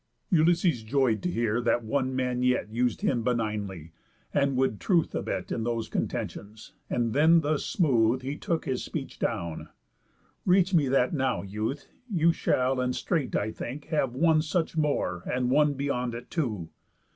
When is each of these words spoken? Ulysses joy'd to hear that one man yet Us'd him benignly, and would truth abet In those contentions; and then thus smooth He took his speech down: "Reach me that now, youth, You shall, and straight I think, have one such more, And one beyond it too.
Ulysses 0.31 0.81
joy'd 0.81 1.21
to 1.21 1.29
hear 1.29 1.61
that 1.61 1.83
one 1.83 2.15
man 2.15 2.41
yet 2.41 2.69
Us'd 2.71 3.01
him 3.01 3.21
benignly, 3.21 3.91
and 4.33 4.57
would 4.57 4.79
truth 4.79 5.13
abet 5.13 5.51
In 5.51 5.63
those 5.63 5.87
contentions; 5.89 6.73
and 6.89 7.13
then 7.13 7.41
thus 7.41 7.63
smooth 7.67 8.23
He 8.23 8.35
took 8.35 8.65
his 8.65 8.83
speech 8.83 9.19
down: 9.19 9.69
"Reach 10.43 10.73
me 10.73 10.87
that 10.87 11.13
now, 11.13 11.43
youth, 11.43 11.87
You 12.09 12.33
shall, 12.33 12.79
and 12.81 12.95
straight 12.95 13.35
I 13.35 13.51
think, 13.51 13.89
have 13.89 14.15
one 14.15 14.41
such 14.41 14.75
more, 14.75 15.21
And 15.27 15.51
one 15.51 15.75
beyond 15.75 16.15
it 16.15 16.31
too. 16.31 16.69